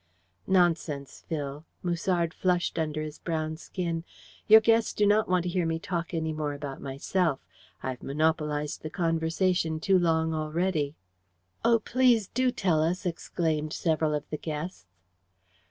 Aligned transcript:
"Nonsense, 0.47 1.23
Phil" 1.27 1.63
Musard 1.83 2.33
flushed 2.33 2.79
under 2.79 3.03
his 3.03 3.19
brown 3.19 3.55
skin 3.57 4.03
"your 4.47 4.59
guests 4.59 4.93
do 4.93 5.05
not 5.05 5.29
want 5.29 5.43
to 5.43 5.49
hear 5.49 5.63
me 5.67 5.77
talk 5.77 6.11
any 6.11 6.33
more 6.33 6.53
about 6.53 6.81
myself. 6.81 7.39
I've 7.83 8.01
monopolized 8.01 8.81
the 8.81 8.89
conversation 8.89 9.79
too 9.79 9.99
long 9.99 10.33
already." 10.33 10.95
"Oh, 11.63 11.77
please 11.77 12.27
do 12.29 12.49
tell 12.49 12.81
us!" 12.81 13.05
exclaimed 13.05 13.73
several 13.73 14.15
of 14.15 14.27
the 14.31 14.37
guests. 14.37 14.87